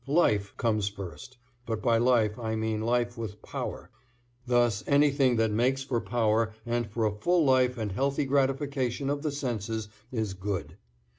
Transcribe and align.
=Life= 0.07 0.57
comes 0.57 0.89
first, 0.89 1.37
but 1.67 1.79
by 1.79 1.99
life 1.99 2.39
I 2.39 2.55
mean 2.55 2.81
life 2.81 3.19
with 3.19 3.39
=Power=. 3.43 3.91
Thus 4.47 4.83
anything 4.87 5.35
that 5.35 5.51
makes 5.51 5.83
for 5.83 6.01
power 6.01 6.55
and 6.65 6.89
for 6.89 7.05
a 7.05 7.11
full 7.13 7.45
life 7.45 7.77
and 7.77 7.91
healthy 7.91 8.25
gratification 8.25 9.11
of 9.11 9.21
the 9.21 9.31
senses 9.31 9.89
is 10.11 10.33
good. 10.33 10.75